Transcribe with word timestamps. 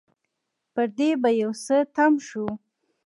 پر 0.73 0.85
دې 0.97 1.09
به 1.21 1.29
يو 1.41 1.51
څه 1.65 1.77
تم 1.95 2.13
شو. 2.27 2.45